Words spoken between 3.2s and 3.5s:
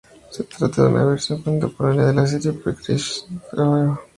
Dial H